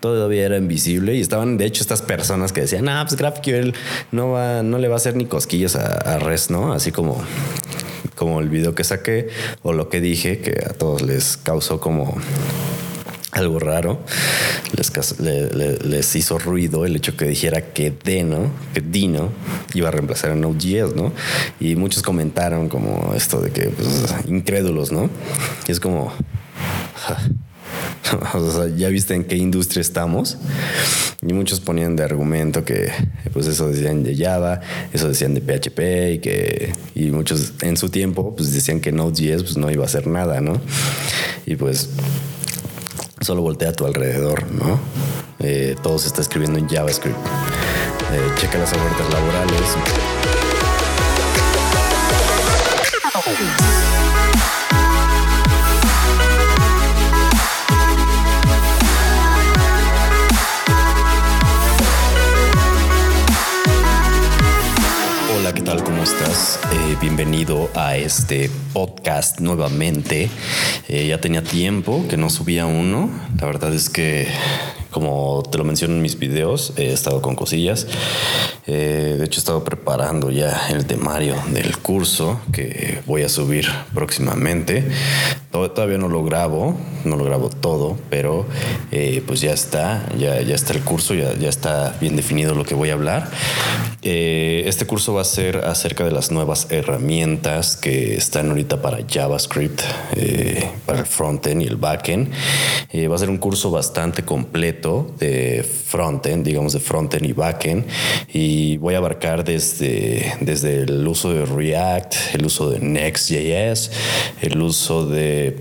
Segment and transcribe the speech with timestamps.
[0.00, 3.72] todavía era invisible y estaban de hecho estas personas que decían, ah, pues GraphQL
[4.12, 6.72] no va, no le va a hacer ni cosquillas a, a REST, ¿no?
[6.72, 7.22] Así como
[8.14, 9.28] como el video que saqué
[9.62, 12.16] o lo que dije que a todos les causó como
[13.32, 14.00] algo raro.
[14.76, 19.30] Les, hizo ruido el hecho que dijera que Deno, que Dino
[19.74, 21.12] iba a reemplazar a Node.js, ¿no?
[21.60, 25.08] Y muchos comentaron como esto de que, pues, incrédulos, ¿no?
[25.66, 26.12] Y es como,
[28.76, 30.38] ya viste en qué industria estamos.
[31.26, 32.90] Y muchos ponían de argumento que,
[33.32, 34.60] pues, eso decían de Java,
[34.92, 39.42] eso decían de PHP y que, y muchos en su tiempo, pues, decían que Node.js,
[39.42, 40.60] pues, no iba a hacer nada, ¿no?
[41.46, 41.90] Y pues,
[43.20, 44.78] solo voltea a tu alrededor, ¿no?
[45.40, 47.16] Eh, todo se está escribiendo en JavaScript.
[47.16, 49.76] Eh, checa las ofertas laborales.
[67.00, 70.28] Bienvenido a este podcast nuevamente.
[70.88, 73.10] Eh, ya tenía tiempo que no subía uno.
[73.38, 74.26] La verdad es que,
[74.90, 77.86] como te lo menciono en mis videos, he estado con cosillas.
[78.70, 83.66] Eh, de hecho, he estado preparando ya el temario del curso que voy a subir
[83.94, 84.84] próximamente.
[85.50, 88.44] Todavía no lo grabo, no lo grabo todo, pero
[88.92, 92.64] eh, pues ya está, ya, ya está el curso, ya, ya está bien definido lo
[92.64, 93.30] que voy a hablar.
[94.02, 99.80] este curso va a ser acerca de las nuevas herramientas que están ahorita para JavaScript,
[100.84, 102.30] para el frontend y el backend.
[103.10, 107.86] va a ser un curso bastante completo de frontend, digamos de frontend y backend.
[108.32, 113.90] Y y voy a abarcar desde, desde el uso de React, el uso de Next.js,
[114.40, 115.56] el uso de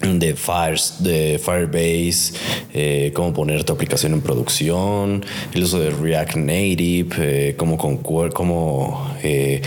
[0.00, 2.34] de, Fire, de Firebase,
[2.74, 9.16] eh, cómo poner tu aplicación en producción, el uso de React Native, eh, cómo, cómo
[9.22, 9.62] eh,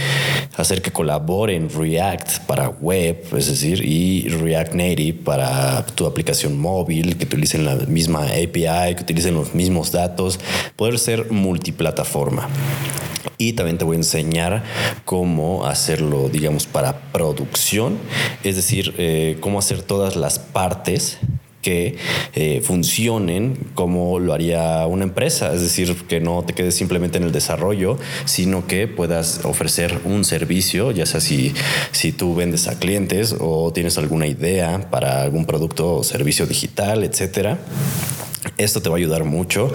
[0.56, 7.18] hacer que colaboren React para web, es decir, y React Native para tu aplicación móvil,
[7.18, 10.40] que utilicen la misma API, que utilicen los mismos datos,
[10.76, 12.48] poder ser multiplataforma.
[13.42, 14.64] Y también te voy a enseñar
[15.06, 17.98] cómo hacerlo, digamos, para producción,
[18.44, 21.18] es decir, eh, cómo hacer todas las partes
[21.62, 21.98] que
[22.34, 27.24] eh, funcionen como lo haría una empresa, es decir, que no te quedes simplemente en
[27.24, 31.54] el desarrollo, sino que puedas ofrecer un servicio, ya sea si,
[31.92, 37.04] si tú vendes a clientes o tienes alguna idea para algún producto o servicio digital,
[37.04, 37.60] etcétera
[38.58, 39.72] esto te va a ayudar mucho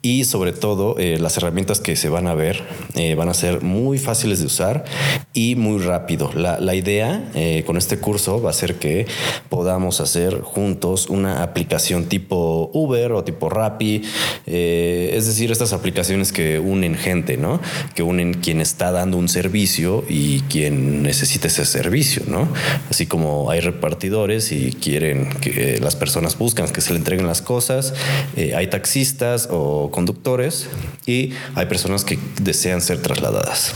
[0.00, 2.62] y sobre todo eh, las herramientas que se van a ver
[2.94, 4.84] eh, van a ser muy fáciles de usar
[5.32, 6.30] y muy rápido.
[6.34, 9.06] La, idea eh, con este curso va a ser que
[9.50, 14.02] podamos hacer juntos una aplicación tipo Uber o tipo Rappi,
[14.46, 17.60] es decir, estas aplicaciones que unen gente, ¿no?
[17.94, 22.48] Que unen quien está dando un servicio y quien necesita ese servicio, ¿no?
[22.90, 27.42] Así como hay repartidores y quieren que las personas buscan que se le entreguen las
[27.42, 27.94] cosas
[28.36, 30.68] eh, hay taxistas o conductores
[31.06, 33.74] y hay personas que desean ser trasladadas.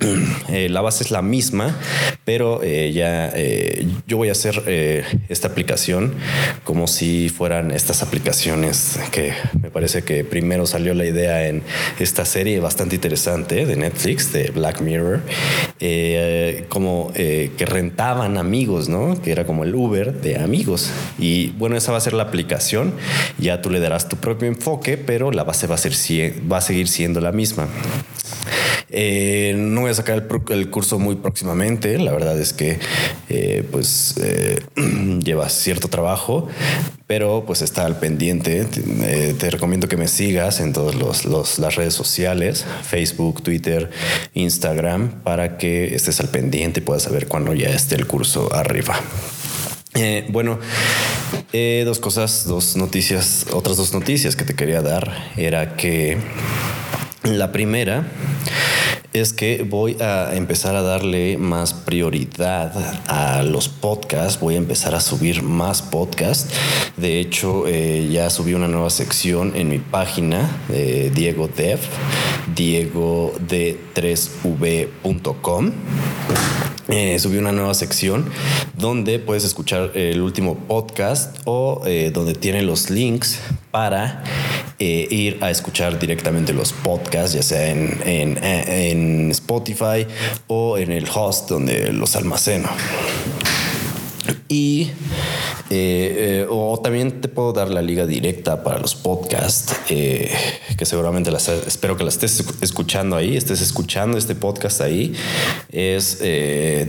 [0.48, 1.76] Eh, la base es la misma,
[2.24, 6.14] pero eh, ya eh, yo voy a hacer esta aplicación
[6.64, 11.62] como si fueran estas aplicaciones que me parece que primero salió la idea en
[12.00, 15.20] esta serie bastante interesante de Netflix, de Black Mirror,
[16.68, 19.20] como que rentaban amigos, ¿no?
[19.22, 20.90] Que era como el Uber de amigos.
[21.18, 22.92] Y bueno, esa va a ser la aplicación.
[23.38, 25.92] Ya tú le darás tu propio enfoque, pero la base va a, ser,
[26.50, 27.68] va a seguir siendo la misma.
[28.92, 31.98] Eh, no voy a sacar el, curso muy próximamente.
[31.98, 32.78] La verdad es que
[33.28, 34.62] eh, pues eh,
[35.22, 36.48] lleva cierto trabajo,
[37.06, 38.64] pero pues está al pendiente.
[38.64, 43.90] te recomiendo que me sigas en todas las redes sociales, Facebook, Twitter,
[44.34, 49.00] Instagram, para que estés al pendiente y puedas saber cuándo ya esté el curso arriba.
[50.28, 50.58] bueno,
[51.84, 56.18] dos cosas, dos noticias, otras dos noticias que te quería dar era que
[57.24, 58.06] la primera
[59.12, 62.72] es que voy a empezar a darle más prioridad
[63.08, 66.54] a los podcasts, voy a empezar a subir más podcasts.
[66.96, 71.80] De hecho, eh, ya subí una nueva sección en mi página de Diego Dev,
[72.54, 75.72] diego de 3v.com.
[76.88, 78.30] Eh, subí una nueva sección
[78.76, 83.38] donde puedes escuchar el último podcast o eh, donde tiene los links
[83.70, 84.22] para
[84.78, 90.06] eh, ir a escuchar directamente los podcasts, ya sea en, en, Spotify
[90.46, 92.68] o en el host donde los almaceno.
[94.48, 94.90] Y
[95.72, 100.28] Eh, eh, o también te puedo dar la liga directa para los podcasts, eh,
[100.76, 105.14] que seguramente las, espero que la estés escuchando ahí, estés escuchando este podcast ahí.
[105.70, 106.18] Es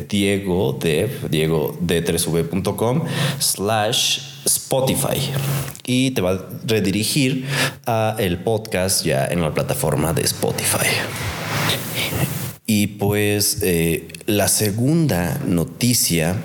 [0.09, 3.03] Diego de Diego de 3v.com
[3.37, 5.29] slash Spotify
[5.85, 7.45] y te va a redirigir
[7.85, 10.87] a el podcast ya en la plataforma de Spotify.
[12.65, 13.61] Y pues
[14.37, 16.35] la segunda noticia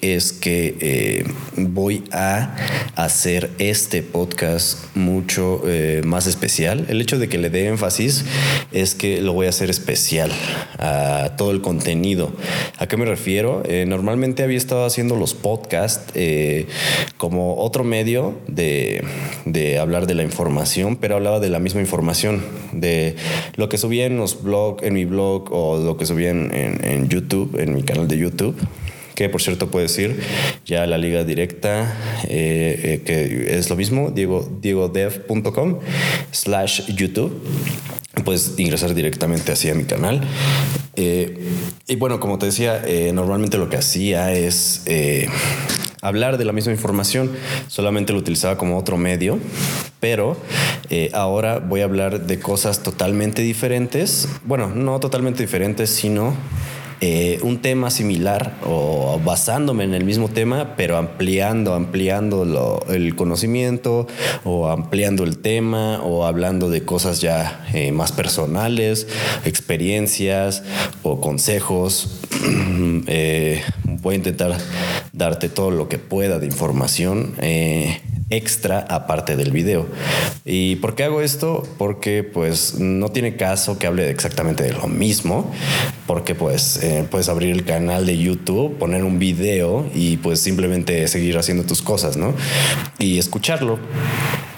[0.00, 1.24] es que eh,
[1.56, 2.56] voy a
[2.94, 6.86] hacer este podcast mucho eh, más especial.
[6.88, 8.24] El hecho de que le dé énfasis
[8.70, 10.30] es que lo voy a hacer especial
[10.78, 12.32] a todo el contenido.
[12.78, 13.62] ¿A qué me refiero?
[13.86, 16.12] normalmente había estado haciendo los podcasts
[17.16, 19.04] como otro medio de,
[19.44, 22.42] de hablar de la información, pero hablaba de la misma información,
[22.72, 23.16] de
[23.56, 27.08] lo que subía en los blogs, en mi blog o lo que subí en, en,
[27.08, 28.56] YouTube, en mi canal de YouTube
[29.14, 30.20] que por cierto puedes ir
[30.64, 31.94] ya a la liga directa,
[32.24, 35.78] eh, eh, que es lo mismo, diego, diegodev.com
[36.30, 37.42] slash YouTube.
[38.24, 40.22] Puedes ingresar directamente hacia mi canal.
[40.96, 41.48] Eh,
[41.88, 44.84] y bueno, como te decía, normalmente lo que hacía es
[46.02, 47.30] hablar de la misma información,
[47.68, 49.38] solamente lo utilizaba como otro medio,
[50.00, 50.36] pero
[51.14, 56.34] ahora voy a hablar de cosas totalmente diferentes, bueno, no totalmente diferentes, sino
[57.04, 64.06] eh, un tema similar o basándome en el mismo tema, pero ampliando, ampliando el conocimiento
[64.44, 69.08] o ampliando el tema o hablando de cosas ya eh, más personales,
[69.44, 70.62] experiencias
[71.02, 72.20] o consejos.
[73.84, 74.56] voy a intentar
[75.12, 77.34] darte todo lo que pueda de información
[78.30, 79.86] extra aparte del video.
[80.44, 81.62] ¿Y por qué hago esto?
[81.78, 85.52] Porque pues no tiene caso que hable exactamente de lo mismo,
[86.06, 91.06] porque pues eh, puedes abrir el canal de YouTube, poner un video y pues simplemente
[91.08, 92.34] seguir haciendo tus cosas, ¿no?
[92.98, 93.78] Y escucharlo.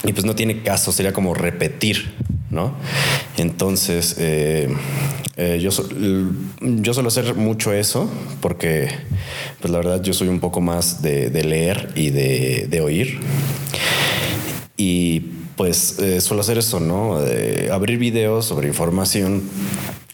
[0.05, 2.15] Y pues no tiene caso, sería como repetir,
[2.51, 2.75] ¿no?
[3.39, 4.69] Entonces, eh,
[5.37, 5.71] eh, yo,
[6.61, 8.09] yo suelo hacer mucho eso
[8.41, 8.89] porque,
[9.61, 13.21] pues la verdad, yo soy un poco más de, leer y de, de oír.
[14.87, 15.21] Y
[15.57, 17.19] pues eh, suelo hacer eso, ¿no?
[17.73, 19.43] abrir videos sobre información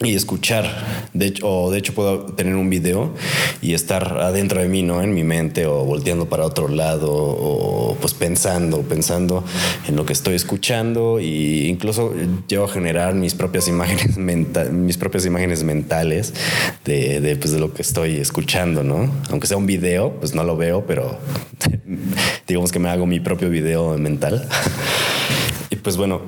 [0.03, 0.65] y escuchar.
[1.13, 3.13] De hecho, o de hecho puedo tener un video
[3.61, 5.03] y estar adentro de mí, ¿no?
[5.03, 9.45] En mi mente o volteando para otro lado o pues pensando, pensando
[9.87, 12.15] en lo que estoy escuchando e incluso
[12.49, 16.33] llego a generar mis propias imágenes mentales, mis propias imágenes mentales
[16.87, 19.13] de, de, pues, de lo que estoy escuchando, ¿no?
[19.29, 21.19] Aunque sea un video, pues no lo veo, pero
[22.49, 24.49] digamos que me hago mi propio video mental.
[25.71, 26.23] y pues bueno,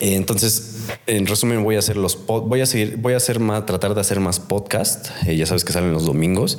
[0.00, 0.74] entonces
[1.06, 4.00] en resumen, voy a hacer los voy a seguir, voy a hacer más, tratar de
[4.00, 5.10] hacer más podcast.
[5.26, 6.58] Eh, ya sabes que salen los domingos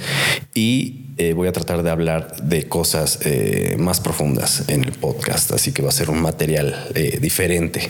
[0.54, 5.51] y eh, voy a tratar de hablar de cosas eh, más profundas en el podcast.
[5.51, 6.75] Así que va a ser un material
[7.19, 7.89] diferente.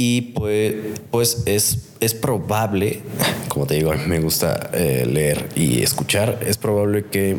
[0.00, 0.74] Y pues,
[1.10, 3.00] pues es, es probable,
[3.48, 7.38] como te digo, me gusta leer y escuchar, es probable que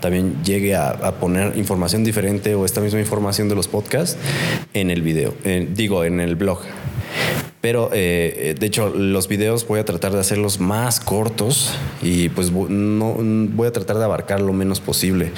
[0.00, 4.16] también llegue a, poner información diferente o esta misma información de los podcasts
[4.74, 5.34] en el video,
[5.74, 6.60] digo, en el blog.
[7.60, 12.52] Pero eh, de hecho los videos voy a tratar de hacerlos más cortos y pues
[12.52, 15.32] no voy a tratar de abarcar lo menos posible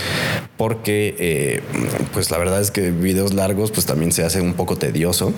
[0.58, 1.60] porque eh,
[2.12, 5.32] pues la verdad es que videos largos pues también se hace un poco tedioso.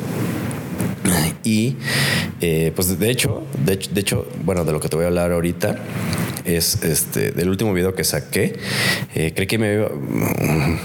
[1.44, 1.76] Y
[2.40, 5.08] eh, pues de hecho, de hecho, de hecho, bueno, de lo que te voy a
[5.08, 5.76] hablar ahorita
[6.44, 8.58] es este del último video que saqué.
[9.14, 9.88] Eh, creí que me iba,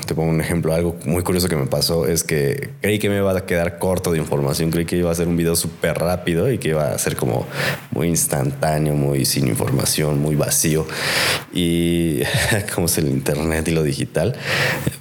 [0.05, 3.17] te pongo un ejemplo, algo muy curioso que me pasó es que creí que me
[3.17, 6.51] iba a quedar corto de información, creí que iba a ser un video súper rápido
[6.51, 7.47] y que iba a ser como
[7.91, 10.85] muy instantáneo, muy sin información, muy vacío.
[11.53, 12.21] Y
[12.75, 14.35] como es el internet y lo digital,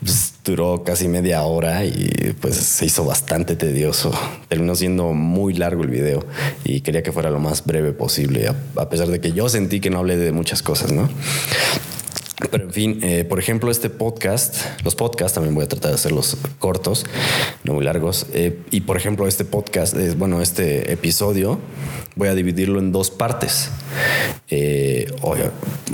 [0.00, 4.12] pues, duró casi media hora y pues se hizo bastante tedioso.
[4.48, 6.24] Terminó siendo muy largo el video
[6.64, 9.90] y quería que fuera lo más breve posible, a, pesar de que yo sentí que
[9.90, 11.08] no hablé de muchas cosas, ¿no?
[12.50, 15.94] Pero en fin, eh, por ejemplo, este podcast, los podcasts también voy a tratar de
[15.96, 17.04] hacerlos cortos,
[17.64, 18.26] no muy largos.
[18.34, 21.58] Eh, y por ejemplo, este podcast, es, bueno, este episodio,
[22.14, 23.70] voy a dividirlo en dos partes,
[24.48, 25.10] eh,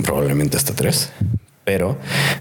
[0.03, 1.11] probablemente hasta tres.
[1.65, 1.97] Pero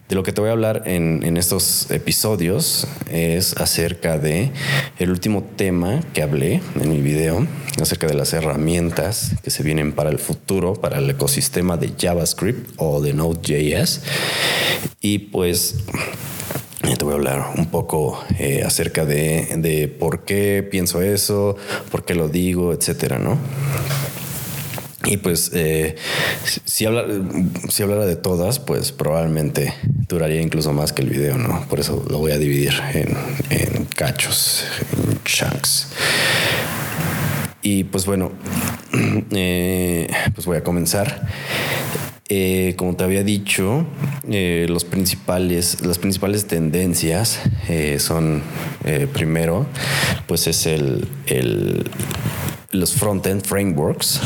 [0.09, 4.51] de lo que te voy a hablar en, estos episodios es acerca de
[4.99, 7.47] el último tema que hablé en mi video,
[7.81, 12.73] acerca de las herramientas que se vienen para el futuro, para el ecosistema de JavaScript
[12.77, 14.03] o de Node.js.
[15.01, 15.77] Y pues
[16.99, 21.57] te voy a hablar un poco eh, acerca de, de, por qué pienso eso,
[21.91, 23.39] por qué lo digo, etcétera, ¿no?
[25.05, 25.97] Y pues eh,
[26.65, 27.05] si, habla,
[27.69, 29.75] si hablara de todas, pues probablemente
[30.09, 31.67] duraría incluso más que el video, ¿no?
[31.69, 33.17] Por eso lo voy a dividir en,
[33.51, 35.89] en cachos, en chunks.
[37.63, 38.33] Y pues bueno,
[39.33, 41.29] eh, pues voy a comenzar.
[42.29, 43.85] Eh, como te había dicho,
[44.25, 47.41] los principales, las principales tendencias
[47.99, 48.43] son,
[49.13, 49.67] primero,
[50.27, 51.85] pues es el, el
[52.73, 54.21] los front-end frameworks.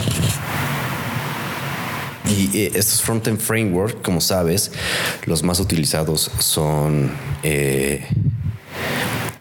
[2.28, 4.72] Y eh, estos front-end frameworks, como sabes,
[5.26, 7.10] los más utilizados son
[7.42, 8.04] eh,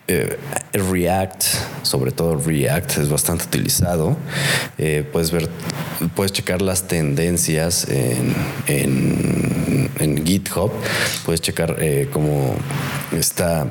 [0.07, 0.37] eh,
[0.73, 1.43] React,
[1.81, 4.17] sobre todo React es bastante utilizado.
[5.11, 5.49] puedes ver,
[6.15, 8.35] puedes checar las tendencias en,
[8.67, 10.71] en GitHub,
[11.25, 11.77] puedes checar
[12.11, 12.55] cómo
[13.11, 13.67] está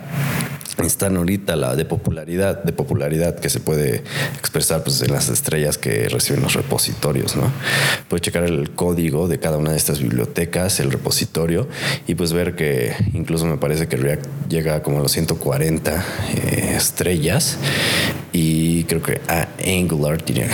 [0.83, 4.02] están ahorita la de popularidad, de popularidad que se puede
[4.38, 7.52] expresar pues, en las estrellas que reciben los repositorios, ¿no?
[8.09, 11.69] Puedes checar el código de cada una de estas bibliotecas, el repositorio,
[12.07, 16.04] y pues ver que incluso me parece que React llega como a los 140
[16.35, 17.59] eh, estrellas
[18.33, 19.21] y creo que
[19.64, 20.49] Angular tiene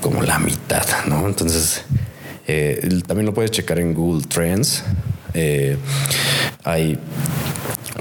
[0.00, 1.26] como la mitad, ¿no?
[1.26, 1.82] Entonces,
[2.46, 4.84] eh, también lo puedes checar en Google Trends.
[5.32, 5.76] Eh,
[6.64, 6.98] hay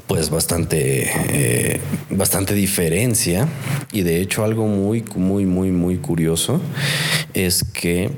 [0.07, 1.79] pues bastante, eh,
[2.09, 3.47] bastante diferencia.
[3.91, 6.61] Y de hecho algo muy, muy, muy, muy curioso
[7.33, 8.11] es que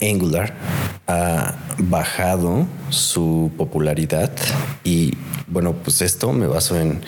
[0.00, 0.54] Angular
[1.06, 4.32] ha bajado su popularidad
[4.84, 5.14] y
[5.48, 7.00] bueno, pues esto me baso en,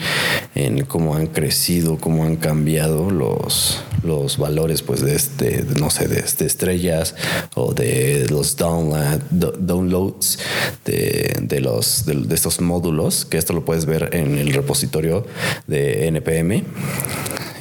[0.55, 6.07] en cómo han crecido, cómo han cambiado los, los valores pues de este, no sé,
[6.07, 7.15] de, estrellas
[7.55, 10.39] o de los downloads
[10.85, 15.25] de, los, de, estos módulos, que esto lo puedes ver en el repositorio
[15.67, 16.63] de NPM.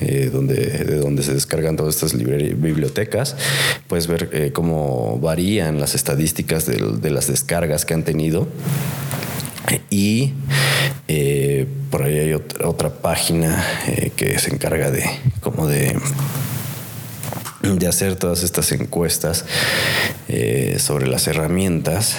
[0.00, 3.34] Eh, donde, de donde se descargan todas estas bibliotecas,
[3.88, 8.46] puedes ver eh, cómo varían las estadísticas de las descargas que han tenido
[9.90, 10.32] y
[11.10, 15.08] eh, por ahí hay otra, página eh, que se encarga de
[15.40, 15.98] como de
[17.62, 19.46] de hacer todas estas encuestas
[20.28, 22.18] eh, sobre las herramientas.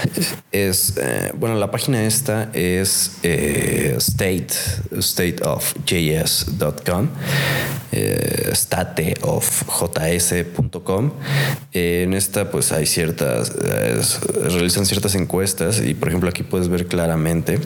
[0.51, 0.95] Es
[1.35, 4.53] bueno la página esta es state
[4.99, 7.07] stateofjs.com
[8.53, 11.11] stateofjs.com
[11.73, 17.59] en esta pues hay ciertas realizan ciertas encuestas y por ejemplo aquí puedes ver claramente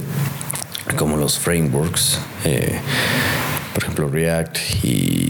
[0.98, 2.80] como los frameworks, eh,
[3.74, 5.30] por ejemplo React y,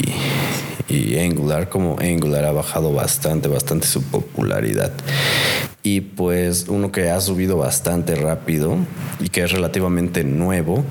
[1.20, 4.92] Angular, como Angular ha bajado bastante, bastante su popularidad.
[5.82, 8.78] Y pues uno que ha subido bastante rápido
[9.20, 10.84] y que es relativamente nuevo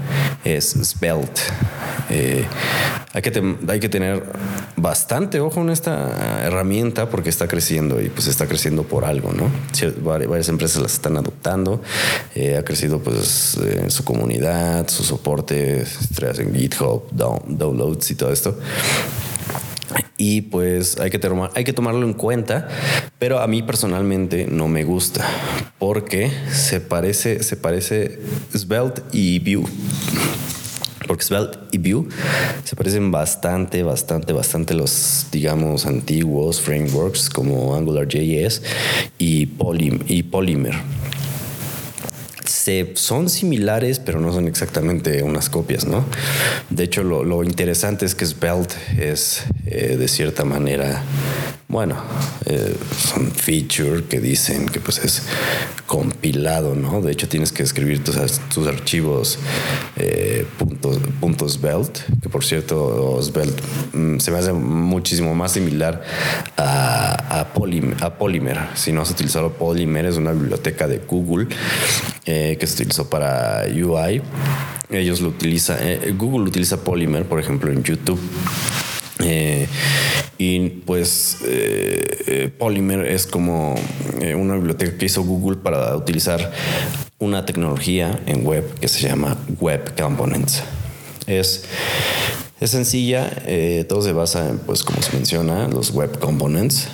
[0.45, 1.41] es Svelte.
[2.11, 2.45] Eh,
[3.13, 3.23] hay,
[3.81, 4.23] que tener
[4.77, 9.51] bastante ojo en esta herramienta porque está creciendo y pues está creciendo por algo, ¿no?
[10.03, 11.83] Varias empresas las están adoptando,
[12.35, 15.85] eh, ha crecido pues su comunidad, su soporte,
[16.39, 18.59] en GitHub, downloads y todo esto
[20.17, 21.21] y pues hay que,
[21.55, 22.69] hay que tomarlo en cuenta,
[23.19, 25.27] pero a mí personalmente no me gusta
[25.79, 28.21] porque se parece, se parece
[28.55, 29.69] Svelte y Vue
[31.71, 32.09] y Vue
[32.65, 38.63] se parecen bastante, bastante, bastante los, digamos, antiguos frameworks como AngularJS
[39.19, 39.49] y,
[40.09, 40.75] y Polymer.
[42.45, 46.05] Se, son similares, pero no son exactamente unas copias, ¿no?
[46.71, 51.03] De hecho, lo, interesante es que Svelte es eh, de cierta manera
[51.73, 51.97] bueno,
[52.45, 55.23] eh, son feature que dicen que pues es
[55.87, 57.01] compilado, ¿no?
[57.01, 58.19] De hecho tienes que escribir tus,
[58.67, 59.39] archivos
[59.97, 60.99] eh, puntos,
[61.49, 66.03] Svelte, que por cierto Svelte mm, se me hace muchísimo más similar
[66.57, 71.49] a, a, Polymer, Si no has utilizado Polymer, es una biblioteca de Google
[72.27, 74.23] eh, que se utilizó para UI.
[74.91, 75.79] Ellos lo utilizan,
[76.19, 78.21] Google utiliza Polymer, por ejemplo, en YouTube.
[80.43, 83.77] Y pues eh, eh, Polymer es como
[84.21, 86.51] eh, una biblioteca que hizo Google para utilizar
[87.21, 90.65] una tecnología en web que se llama Web Components.
[91.27, 91.65] Es,
[92.61, 93.31] es sencilla,
[93.89, 96.89] todo se basa en, pues como se menciona, los Web Components,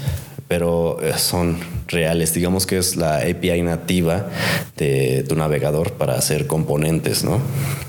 [0.49, 1.59] pero son
[1.89, 2.35] reales.
[2.35, 4.29] Digamos que es la API nativa
[4.77, 7.41] de tu navegador para hacer componentes, ¿no?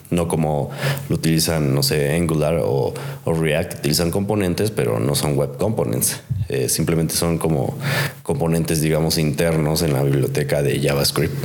[0.10, 0.72] No como
[1.08, 2.93] lo utilizan, no sé, Angular o,
[3.25, 6.22] React, utilizan componentes, pero no son web components.
[6.48, 7.77] Eh, simplemente son como
[8.24, 11.36] componentes, digamos, internos en la biblioteca de JavaScript.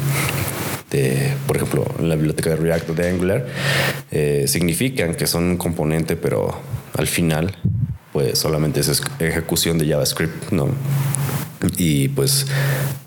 [1.47, 3.47] Por ejemplo, en la biblioteca de React o de Angular,
[4.11, 6.55] eh, significan que son un componente, pero
[6.97, 7.57] al final,
[8.13, 10.69] pues solamente es ejecución de JavaScript, ¿no?
[11.79, 12.47] y pues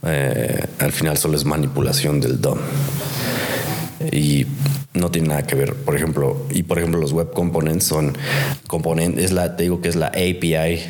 [0.03, 2.60] eh, al final solo es manipulación del DOM
[4.12, 4.46] y
[4.94, 8.17] no tiene nada que ver, por ejemplo, y por ejemplo los web components son
[8.67, 10.82] componentes, es la, te digo que es la API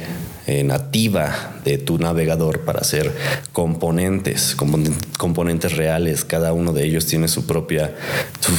[0.47, 3.11] eh, nativa de tu navegador para hacer
[3.51, 4.55] componentes,
[5.17, 6.23] componentes reales.
[6.23, 7.93] Cada uno de ellos tiene su propia,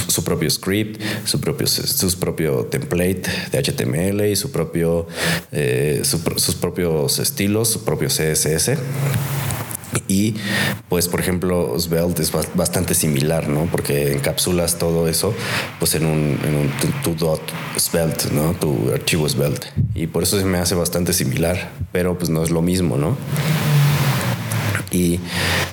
[0.09, 5.07] su, propio script, su propio, su propio template de HTML y su propio,
[5.51, 8.73] eh, sus propios estilos, su propio CSS.
[10.07, 10.35] Y
[10.89, 13.67] pues, por ejemplo, Svelte es bastante similar, ¿no?
[13.67, 15.35] Porque encapsulas todo eso
[15.79, 16.71] pues en un, en un
[17.03, 17.41] tu, dot
[17.77, 18.53] Svelte, ¿no?
[18.55, 19.69] Tu archivo Svelte.
[19.95, 23.17] Y por eso se me hace bastante similar, pero pues no es lo mismo, ¿no?
[24.91, 25.21] Y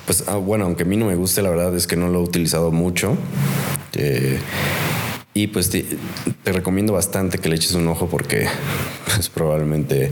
[0.04, 2.20] pues, ah, bueno, aunque a mí no me guste, la verdad es que no lo
[2.20, 3.16] he utilizado mucho.
[3.94, 4.38] Eh,
[5.36, 5.84] y pues te,
[6.46, 8.46] recomiendo bastante que le eches un ojo porque
[9.04, 10.10] pues probablemente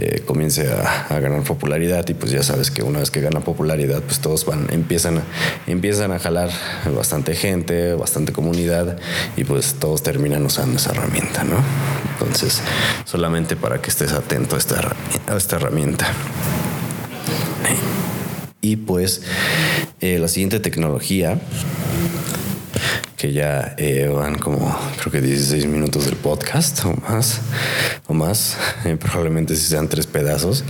[0.00, 4.02] eh, comience a, ganar popularidad y pues ya sabes que una vez que gana popularidad
[4.02, 5.22] pues todos van empiezan a,
[5.66, 6.50] empiezan a jalar
[6.96, 8.98] bastante gente bastante comunidad
[9.36, 11.56] y pues todos terminan usando esa herramienta no
[12.14, 12.62] entonces
[13.04, 16.06] solamente para que estés atento a esta, herramienta.
[18.60, 19.22] Y pues
[20.00, 21.38] eh, la siguiente tecnología
[23.20, 27.42] que ya eh, van como creo que 16 minutos del podcast o más,
[28.06, 30.64] o más, eh, probablemente si sean tres pedazos.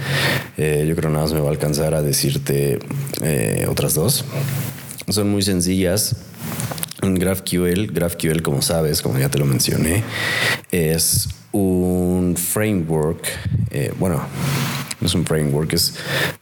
[0.57, 2.81] Eh, yo creo nada más me va a alcanzar a decirte
[3.69, 4.25] otras dos.
[5.09, 6.17] Son muy sencillas.
[7.03, 10.03] GraphQL, GraphQL como sabes, como ya te lo mencioné,
[10.71, 13.27] es un framework,
[13.99, 14.21] bueno,
[15.01, 15.95] no es un framework, es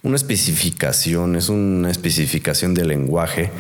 [0.03, 3.53] una especificación, es una especificación del lenguaje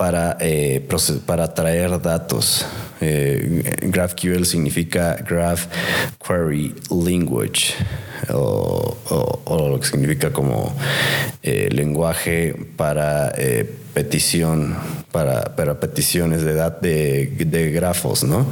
[0.00, 0.80] para, eh,
[1.26, 2.64] para traer datos.
[3.02, 5.66] Eh, GraphQL significa Graph
[6.26, 7.74] Query Language
[8.32, 8.96] o,
[9.46, 10.74] lo que significa como
[11.42, 13.34] eh, lenguaje para
[13.92, 14.74] petición,
[15.12, 18.46] para, para, peticiones de, de, de, grafos, ¿no?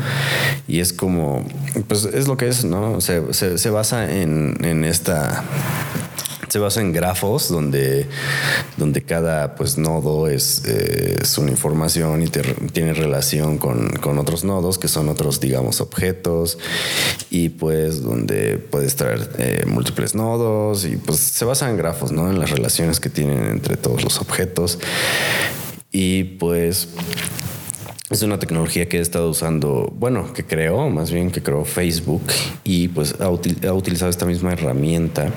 [0.67, 1.47] Y es como,
[1.87, 3.01] pues es lo que es, ¿no?
[3.01, 5.45] Se, se, basa en, en esta
[6.49, 8.07] se basa en grafos donde,
[8.77, 10.63] donde cada pues, nodo es,
[11.39, 16.59] una información y tiene relación con, otros nodos que son otros, digamos, objetos
[17.31, 22.31] y pues donde puedes traer eh, múltiples nodos y pues se basa en grafos, ¿no?
[22.31, 24.79] En las relaciones que tienen entre todos los objetos
[25.93, 26.89] y pues
[28.11, 32.23] es una tecnología que he estado usando, bueno, que creó, más bien que creó Facebook
[32.65, 35.31] y pues ha utilizado esta misma herramienta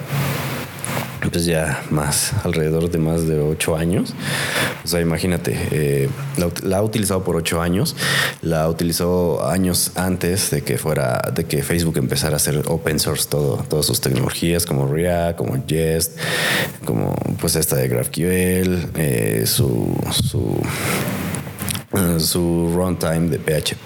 [1.30, 4.14] pues ya más, alrededor de más de ocho años.
[4.84, 6.10] O sea, imagínate, eh,
[6.64, 7.96] la, ha utilizado por ocho años,
[8.42, 13.28] la utilizó años antes de que fuera, de que Facebook empezara a hacer open source
[13.30, 16.18] todo, todas sus tecnologías como React, como Jest,
[16.86, 20.60] como pues esta de GraphQL, eh, su, su
[22.20, 23.86] su runtime de PHP,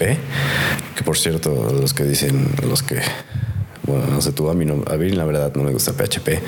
[0.96, 3.02] que por cierto, los que dicen, los que
[3.86, 6.42] bueno, no sé tú, a mí, no, a mí la verdad no me gusta PHP,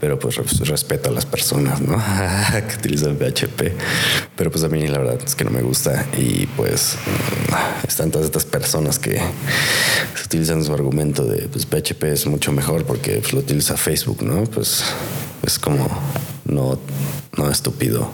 [0.00, 1.96] pero pues respeto a las personas, ¿no?
[2.68, 3.72] que utilizan PHP,
[4.36, 8.10] pero pues a mí la verdad es que no me gusta y pues mm, están
[8.10, 9.20] todas estas personas que
[10.24, 14.44] utilizan su argumento de pues PHP es mucho mejor porque pues, lo utiliza Facebook, ¿no?
[14.44, 14.84] Pues
[15.42, 15.88] es como
[16.44, 16.78] no,
[17.36, 18.10] no estúpido.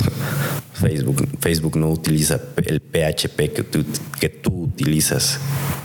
[0.74, 3.84] Facebook, Facebook no utiliza el PHP que tú,
[4.20, 5.38] que tú utilizas.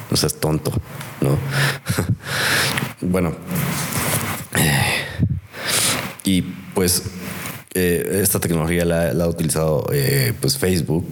[0.10, 0.74] No seas tonto,
[1.22, 1.38] ¿no?
[3.02, 3.36] bueno.
[6.24, 7.04] y pues
[7.74, 11.06] eh, esta tecnología la, ha utilizado eh, pues Facebook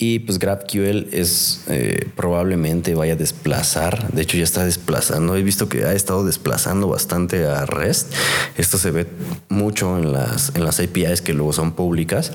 [0.00, 5.42] y pues GraphQL es eh, probablemente vaya a desplazar, de hecho ya está desplazando, he
[5.42, 8.12] visto que ha estado desplazando bastante a REST.
[8.56, 9.06] Esto se ve
[9.48, 12.32] mucho en las, en las APIs que luego son públicas.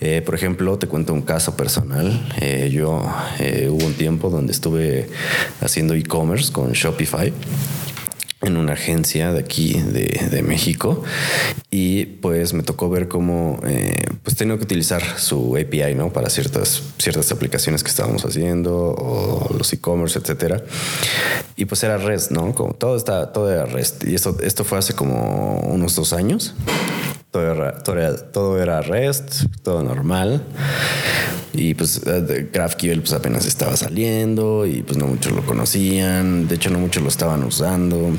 [0.00, 2.28] Eh, por ejemplo, te cuento un caso personal.
[2.40, 3.02] Eh, yo
[3.70, 5.08] hubo un tiempo donde estuve
[5.60, 7.32] haciendo e-commerce con Shopify
[8.42, 11.02] en una agencia de aquí de, México.
[11.70, 16.30] Y pues me tocó ver cómo eh, pues tenía que utilizar su API no para
[16.30, 20.64] ciertas ciertas aplicaciones que estábamos haciendo o los e-commerce etcétera.
[21.56, 24.04] Y pues era REST no como todo está todo era REST.
[24.04, 26.54] Y esto esto fue hace como unos dos años
[27.30, 30.42] todo era, todo era, todo era REST todo normal
[31.52, 36.46] y pues eh, GraphQL pues apenas estaba saliendo y pues no muchos lo conocían.
[36.48, 38.12] De hecho, no muchos lo estaban usando.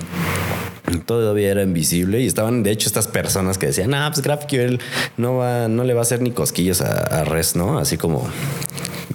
[1.05, 4.79] Todavía era invisible y estaban, de hecho, estas personas que decían, ah, pues GraphQL
[5.17, 7.79] no va, no le va a hacer ni cosquillas a, a REST, ¿no?
[7.79, 8.27] Así como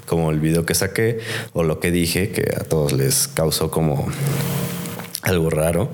[0.07, 1.19] como el video que saqué
[1.53, 4.07] o lo que dije que a todos les causó como
[5.23, 5.91] algo raro.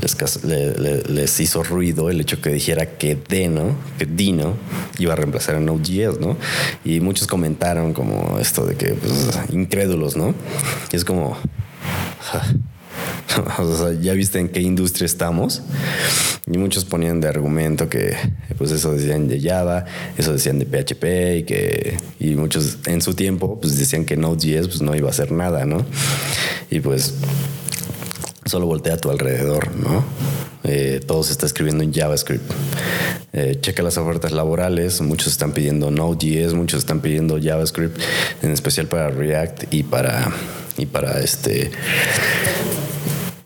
[0.00, 4.56] Les, hizo ruido el hecho que dijera que Dino,
[4.98, 6.36] iba a reemplazar a Node.js, ¿no?
[6.84, 10.34] Y muchos comentaron como esto de que, pues, incrédulos, ¿no?
[10.92, 11.36] Es como...
[13.58, 15.62] o sea, ya viste en qué industria estamos.
[16.52, 18.16] Y muchos ponían de argumento que,
[18.58, 19.84] pues eso decían de Java,
[20.16, 21.04] eso decían de PHP
[21.38, 25.10] y que, y muchos en su tiempo, pues decían que Node.js pues no iba a
[25.10, 25.86] hacer nada, ¿no?
[26.70, 27.14] Y pues
[28.50, 30.04] solo voltea a tu alrededor, ¿no?
[30.64, 32.50] Eh, todo se está escribiendo en JavaScript.
[33.32, 37.96] Eh, checa las ofertas laborales, muchos están pidiendo Node.js, muchos están pidiendo JavaScript,
[38.42, 40.32] en especial para React y para,
[40.76, 41.70] y para este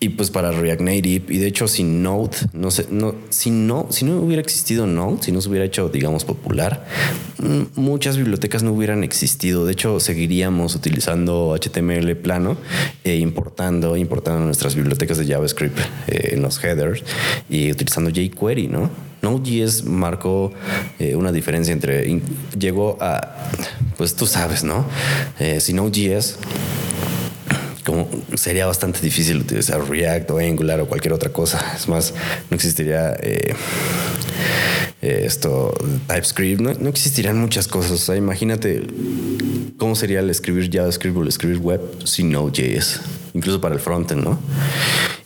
[0.04, 1.34] y pues para React Native.
[1.34, 5.22] Y de hecho sin Node no sé no si no si no hubiera existido Node
[5.22, 6.84] si no se hubiera hecho digamos popular
[7.38, 9.64] mm, muchas bibliotecas no hubieran existido.
[9.64, 12.58] De hecho seguiríamos utilizando HTML plano
[13.02, 17.02] e importando importando nuestras bibliotecas de JavaScript eh, en los headers
[17.48, 18.90] y utilizando jQuery no
[19.22, 20.52] Node.js marcó
[20.98, 22.20] eh, una diferencia entre
[22.58, 23.36] llegó a
[23.96, 24.84] pues tú sabes no
[25.38, 26.36] eh, si Node.js
[27.84, 31.74] como sería bastante difícil utilizar React o Angular o cualquier otra cosa.
[31.76, 32.14] Es más,
[32.50, 33.54] no existiría eh,
[35.02, 35.72] eh, esto,
[36.08, 37.92] TypeScript, no, existirían muchas cosas.
[37.92, 38.82] O sea, imagínate
[39.76, 43.00] cómo sería el escribir JavaScript o el escribir web sin Node.js,
[43.34, 44.38] incluso para el frontend, ¿no?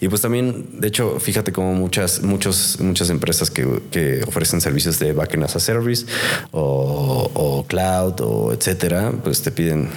[0.01, 4.99] Y pues también, de hecho, fíjate cómo muchas, muchos, muchas empresas que, que, ofrecen servicios
[5.01, 6.07] de backend as a service
[6.53, 9.89] o, o, cloud o etcétera, pues te piden,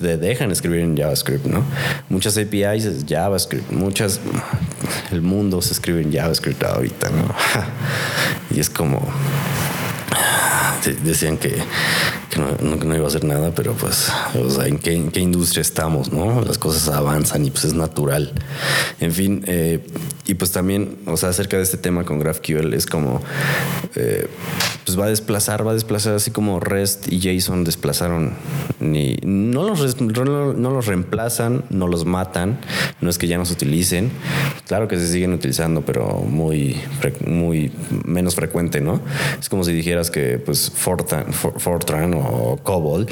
[0.00, 1.62] te dejan escribir en JavaScript, ¿no?
[2.08, 4.20] Muchas APIs es JavaScript, muchas,
[5.12, 7.34] el mundo se escribe en JavaScript ahorita, ¿no?
[8.54, 9.00] Y es como
[11.02, 11.56] decían que,
[12.38, 14.10] no, iba a hacer nada, pero pues,
[14.42, 16.40] o sea, ¿en qué, industria estamos, no?
[16.42, 18.32] Las cosas avanzan y pues es natural.
[19.00, 19.84] En fin, eh,
[20.26, 23.20] y pues también, o sea, acerca de este tema con GraphQL es como,
[23.94, 24.26] eh,
[24.86, 28.32] pues va a desplazar, va a desplazar así como REST y JSON desplazaron,
[28.80, 32.58] ni, no, los, no los reemplazan, no los matan,
[33.02, 34.10] no es que ya no se utilicen,
[34.66, 36.80] claro que se siguen utilizando, pero muy,
[37.26, 37.70] muy
[38.04, 39.02] menos frecuente, ¿no?
[39.38, 43.06] Es como si dijeras que pues Fortran, Fortran o COBOL,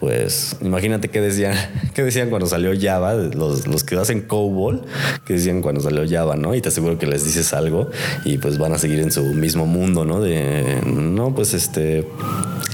[0.00, 1.54] pues imagínate qué decían,
[1.94, 4.82] qué decían cuando salió Java, los, los que hacen COBOL,
[5.24, 6.55] que decían cuando salió Java, ¿no?
[6.56, 7.90] Y te aseguro que les dices algo
[8.24, 10.20] y pues van a seguir en su mismo mundo, ¿no?
[10.20, 12.06] De, no, pues este,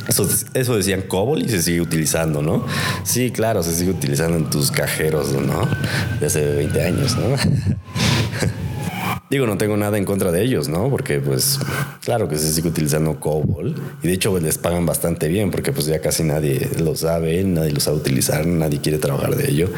[0.09, 2.65] eso, eso decían COBOL y se sigue utilizando, ¿no?
[3.03, 5.69] Sí, claro, se sigue utilizando en tus cajeros, ¿no?
[6.21, 7.37] De hace 20 años, ¿no?
[9.33, 10.91] Digo, no tengo nada en contra de ellos, ¿no?
[10.91, 11.59] Porque pues
[12.05, 15.87] claro que se sigue utilizando COBOL y de hecho les pagan bastante bien porque pues
[15.87, 19.71] ya casi nadie lo sabe, nadie lo sabe utilizar, nadie quiere trabajar de ello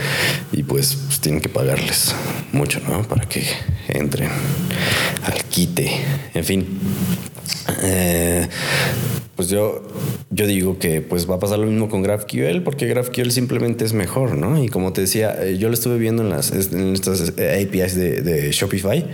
[0.51, 2.17] y pues, pues tienen que pagarles
[2.51, 3.03] mucho, ¿no?
[3.07, 3.45] Para que
[3.87, 4.29] entren
[5.23, 5.89] al quite.
[6.35, 6.67] En fin.
[7.81, 8.49] Eh,
[9.37, 9.83] pues yo,
[10.31, 13.93] yo digo que pues va a pasar lo mismo con GraphQL porque GraphQL simplemente es
[13.93, 14.63] mejor, ¿no?
[14.63, 18.23] Y como te decía, eh, yo lo estuve viendo en, las, en estas APIs de,
[18.23, 19.05] de Shopify,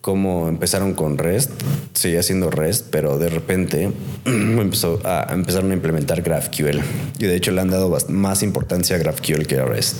[0.00, 1.50] como empezaron con REST,
[1.94, 3.90] seguía siendo REST, pero de repente
[4.24, 6.80] empezaron a implementar GraphQL.
[7.18, 9.96] Y de hecho le han dado más importancia a GraphQL que a REST.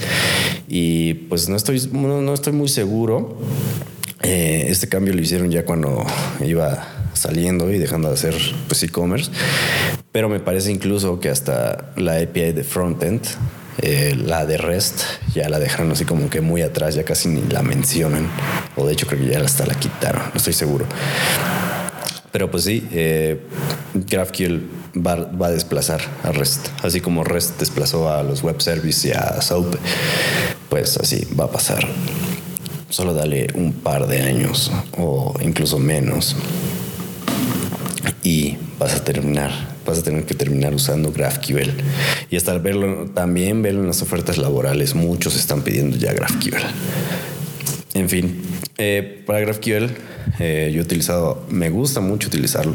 [0.69, 3.39] Y pues no estoy, no estoy muy seguro.
[4.23, 6.05] Eh, este cambio lo hicieron ya cuando
[6.45, 8.35] iba saliendo y dejando de hacer
[8.69, 9.31] pues e-commerce.
[10.13, 13.23] Pero me parece incluso que hasta la API de frontend,
[13.83, 15.03] eh, la de REST,
[15.35, 18.29] ya la dejaron así como que muy atrás, ya casi ni la mencionan.
[18.77, 20.87] O de hecho creo que ya hasta la quitaron, no estoy seguro.
[22.33, 23.41] Pero pues sí, eh,
[23.95, 24.61] GraphQL
[24.97, 29.13] va, va, a desplazar a REST, así como REST desplazó a los web services y
[29.13, 29.75] a SOAP,
[30.69, 31.87] pues así va a pasar.
[32.89, 36.37] Solo dale un par de años o incluso menos
[38.23, 39.51] y vas a terminar,
[39.87, 41.71] vas a tener que terminar usando GraphQL.
[42.31, 46.63] Y hasta verlo, también verlo en las ofertas laborales, muchos están pidiendo ya GraphQL.
[47.95, 48.43] En fin,
[48.79, 49.91] eh, para GraphQL
[50.39, 52.75] eh, yo he utilizado, me gusta mucho utilizarlo,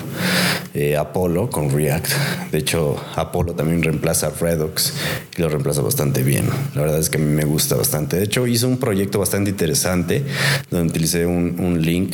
[0.73, 2.07] eh, Apollo con React.
[2.51, 4.93] De hecho, Apollo también reemplaza Redux
[5.37, 6.47] y lo reemplaza bastante bien.
[6.75, 8.17] La verdad es que a mí me gusta bastante.
[8.17, 10.23] De hecho, hice un proyecto bastante interesante
[10.69, 12.13] donde utilicé un, un link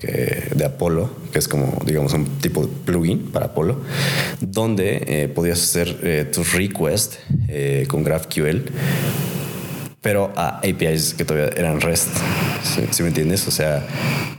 [0.00, 3.80] de Apollo, que es como, digamos, un tipo de plugin para Apollo,
[4.40, 8.70] donde eh, podías hacer eh, tus requests eh, con GraphQL,
[10.00, 12.08] pero a APIs que todavía eran REST.
[12.90, 13.46] ¿Sí, me entiendes?
[13.48, 13.84] O sea,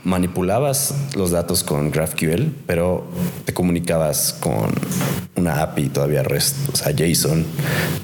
[0.03, 3.05] manipulabas los datos con GraphQL, pero
[3.45, 4.71] te comunicabas con
[5.35, 7.45] una API todavía REST, o sea, JSON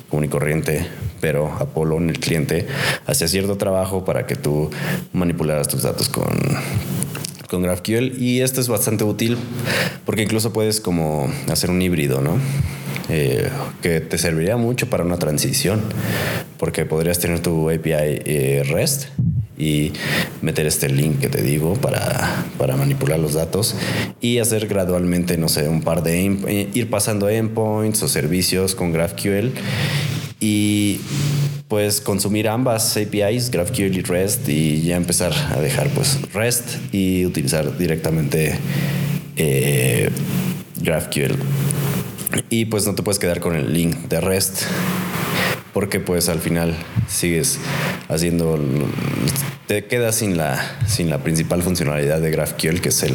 [0.10, 0.86] común y corriente
[1.22, 2.68] pero Apollo, el cliente,
[3.08, 4.70] hacía cierto trabajo para que tú
[5.12, 6.28] manipularas tus datos con,
[7.56, 9.38] con GraphQL y esto es bastante útil
[10.06, 12.38] porque incluso puedes como hacer un híbrido, ¿no?
[13.08, 13.50] Eh,
[13.82, 15.80] que te serviría mucho para una transición
[16.58, 19.06] porque podrías tener tu API eh, REST
[19.58, 19.94] y
[20.42, 23.76] meter este link que te digo para, para, manipular los datos
[24.20, 28.92] y hacer gradualmente, no sé, un par de eh, ir pasando endpoints o servicios con
[28.92, 29.52] GraphQL
[30.42, 31.00] y
[31.68, 37.26] pues consumir ambas APIs, GraphQL y REST, y ya empezar a dejar pues REST y
[37.26, 38.58] utilizar directamente
[39.36, 40.10] eh,
[40.82, 41.36] GraphQL.
[42.50, 44.64] Y pues no te puedes quedar con el link de REST
[45.76, 46.74] porque pues al final
[47.10, 47.60] sigues
[48.08, 48.58] haciendo
[49.68, 53.14] te quedas sin la sin la principal funcionalidad de GraphQL que es el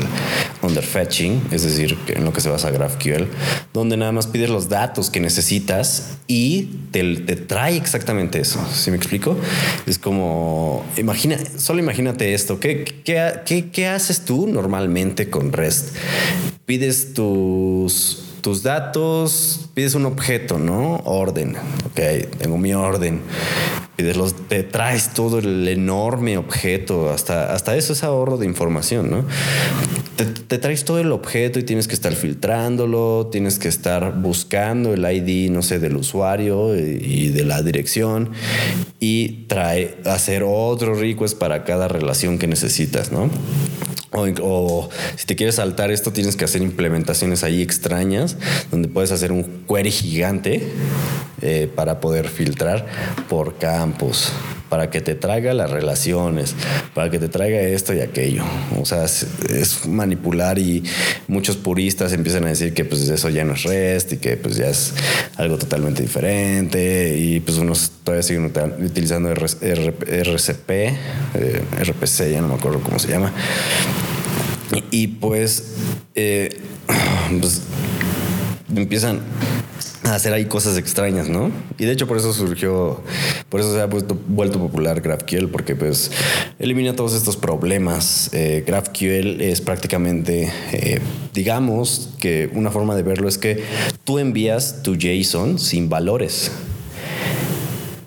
[0.62, 3.25] underfetching, es decir, en lo que se basa GraphQL,
[3.73, 7.05] donde nada más pides los datos que necesitas y te,
[7.37, 8.61] trae exactamente eso.
[8.73, 9.37] ¿Sí me explico?
[9.87, 15.96] Es como imagina, solo imagínate esto, ¿qué, qué, qué haces tú normalmente con REST?
[16.66, 20.96] Pides tus tus datos, pides un objeto, ¿no?
[21.05, 21.57] Orden.
[21.87, 22.00] Ok,
[22.38, 23.20] tengo mi orden.
[23.96, 29.11] Pides los, te traes todo el enorme objeto, hasta, hasta eso es ahorro de información,
[29.11, 29.24] ¿no?
[30.16, 35.05] Te, traes todo el objeto y tienes que estar filtrándolo, tienes que estar buscando el
[35.05, 38.31] ID, no sé, del usuario y de la dirección
[39.00, 43.31] y trae, hacer otro request para cada relación que necesitas, ¿no?
[44.12, 48.37] O, si te quieres saltar esto, tienes que hacer implementaciones ahí extrañas,
[48.70, 50.68] donde puedes hacer un query gigante
[51.42, 52.87] eh, para poder filtrar
[53.29, 54.33] por campos,
[54.71, 56.55] para que te traiga las relaciones,
[56.95, 58.45] para que te traiga esto y aquello.
[58.81, 60.83] O sea, es, manipular y
[61.29, 64.57] muchos puristas empiezan a decir que pues eso ya no es REST y que pues
[64.57, 64.95] ya es
[65.37, 68.53] algo totalmente diferente y pues unos todavía siguen
[68.83, 73.33] utilizando RCP, eh, RPC, ya no me acuerdo cómo se llama.
[74.93, 75.65] Y, pues,
[76.15, 76.61] eh,
[77.41, 77.63] pues
[78.75, 79.21] empiezan
[80.14, 81.51] hacer ahí cosas extrañas, ¿no?
[81.79, 83.03] Y de hecho por eso surgió,
[83.49, 86.11] por eso se ha vuelto, popular GraphQL, porque pues
[86.59, 88.31] elimina todos estos problemas.
[88.33, 91.01] Eh, GraphQL es prácticamente, eh,
[91.35, 93.62] digamos que una forma de verlo es que
[94.05, 96.51] tú envías tu JSON sin valores.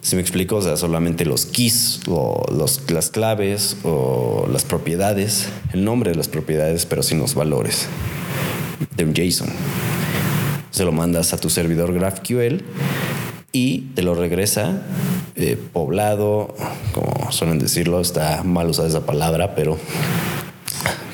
[0.01, 5.47] Si me explico, o sea, solamente los keys o los, las claves o las propiedades,
[5.71, 7.87] el nombre de las propiedades, pero sin los valores
[8.97, 9.47] de un JSON.
[10.73, 12.63] Se lo mandas a tu servidor GraphQL
[13.51, 14.81] y te lo regresa
[15.36, 16.55] eh, poblado,
[16.95, 19.77] como suelen decirlo, está mal usada esa palabra, pero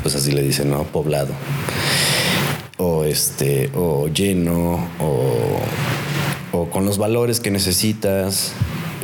[0.01, 0.83] pues así le dicen, ¿no?
[0.83, 1.33] Poblado.
[2.77, 5.59] O este, o lleno, o,
[6.53, 8.53] o con los valores que necesitas,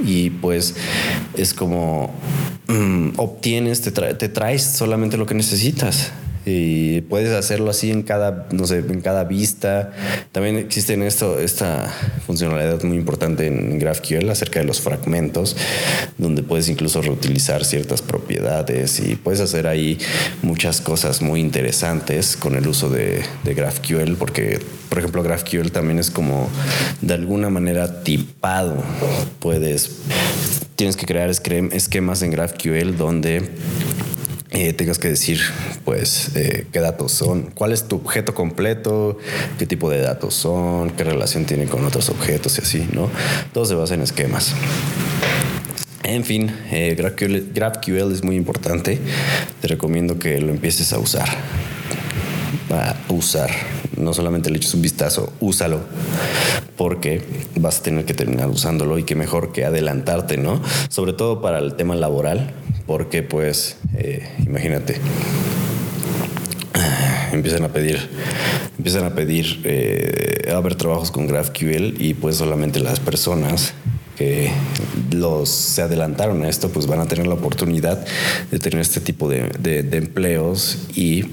[0.06, 0.76] y pues
[1.34, 2.13] es como
[2.68, 6.13] mm, obtienes, te, te traes solamente lo que necesitas
[6.46, 9.92] y puedes hacerlo así en cada, no sé, en cada vista.
[10.32, 11.92] También existe en esto esta
[12.26, 15.58] funcionalidad muy importante en GraphQL acerca de los fragmentos,
[16.18, 19.98] donde puedes incluso reutilizar ciertas propiedades y puedes hacer ahí
[20.44, 25.98] muchas cosas muy interesantes con el uso de, de GraphQL, porque por ejemplo GraphQL también
[25.98, 26.48] es como
[27.02, 28.84] de alguna manera tipado.
[29.40, 29.98] Puedes,
[30.76, 33.50] tienes que crear esquemas en GraphQL donde
[34.52, 35.40] eh, tengas que decir,
[35.84, 39.18] pues, eh, qué datos son, cuál es tu objeto completo,
[39.58, 43.10] qué tipo de datos son, qué relación tiene con otros objetos y así, ¿no?
[43.54, 44.54] Todo se basa en esquemas.
[46.04, 49.00] En fin, eh, GraphQL, es muy importante.
[49.60, 51.28] Te recomiendo que lo empieces a usar.
[52.70, 53.50] A usar.
[53.98, 55.80] No solamente le eches un vistazo, úsalo.
[56.78, 57.24] Porque
[57.56, 60.62] vas a tener que terminar usándolo y qué mejor que adelantarte, ¿no?
[60.90, 62.54] Sobre todo para el tema laboral
[62.86, 64.95] porque pues eh, imagínate
[67.32, 68.10] empiezan a pedir
[68.78, 73.74] empiezan a pedir eh, a haber trabajos con GraphQL y pues solamente las personas
[74.15, 74.51] que
[75.12, 78.06] los se adelantaron a esto, pues van a tener la oportunidad
[78.51, 81.23] de tener este tipo de, de, empleos y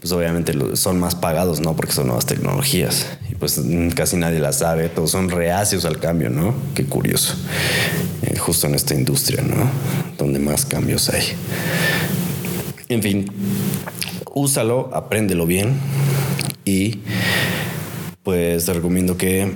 [0.00, 1.74] pues obviamente son más pagados, ¿no?
[1.76, 3.60] Porque son nuevas tecnologías y pues
[3.94, 6.54] casi nadie las sabe, todos son reacios al cambio, ¿no?
[6.74, 7.34] Qué curioso,
[8.22, 9.70] eh, justo en esta industria, ¿no?
[10.16, 11.24] Donde más cambios hay.
[12.88, 13.30] En fin,
[14.34, 15.74] úsalo, apréndelo bien
[16.64, 17.00] y
[18.22, 19.52] pues te recomiendo que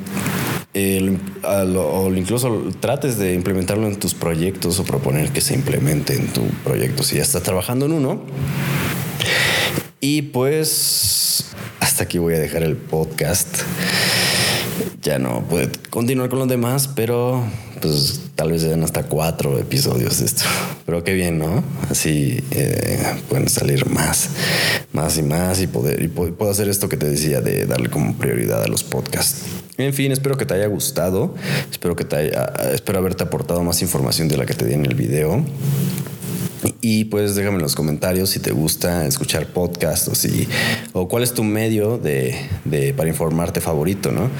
[0.74, 6.42] o incluso trates de implementarlo en tus proyectos o proponer que se implemente en tu
[6.64, 8.22] proyecto si ya estás trabajando en uno.
[10.00, 11.46] Y pues
[11.80, 13.58] hasta aquí voy a dejar el podcast.
[15.02, 17.44] Ya no puede continuar con los demás, pero
[17.80, 20.44] pues tal vez sean hasta cuatro episodios de esto.
[20.86, 21.62] Pero qué bien, ¿no?
[21.90, 24.30] Así eh, pueden salir más,
[24.92, 28.62] más y más y poder puedo hacer esto que te decía de darle como prioridad
[28.62, 29.42] a los podcasts.
[29.78, 31.34] En fin, espero que te haya gustado.
[31.70, 34.86] Espero que te haya, espero haberte aportado más información de la que te di en
[34.86, 35.44] el video.
[36.80, 40.48] Y pues déjame en los comentarios si te gusta escuchar podcast o si
[40.92, 44.30] o cuál es tu medio de, de, para informarte favorito, ¿no?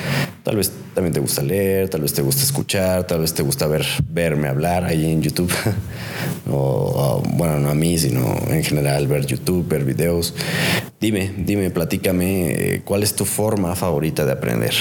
[0.43, 3.67] Tal vez también te gusta leer, tal vez te gusta escuchar, tal vez te gusta
[3.67, 5.53] ver verme hablar ahí en YouTube.
[6.51, 10.35] o, bueno, no a mí, sino en general ver YouTube, ver videos.
[11.01, 14.75] Dime, dime, platícame eh, cuál es tu forma favorita de aprender.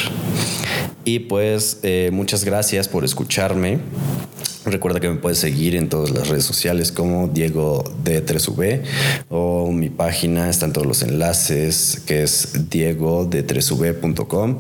[1.04, 3.80] Y pues eh, muchas gracias por escucharme.
[4.66, 8.82] Recuerda que me puedes seguir en todas las redes sociales como Diego D3V
[9.30, 14.58] o mi página, están todos los enlaces que es diego de 3v.com.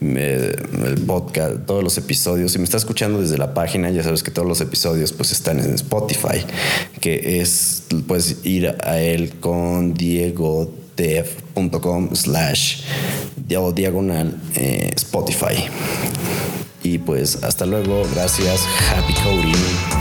[0.00, 2.52] El podcast, todos los episodios.
[2.52, 5.58] Si me estás escuchando desde la página, ya sabes que todos los episodios pues están
[5.58, 6.44] en Spotify,
[7.00, 10.72] que es, puedes ir a él con diego
[12.14, 12.82] slash
[13.46, 15.68] diagonal eh, Spotify.
[16.90, 19.99] Y pues hasta luego, gracias, happy coding.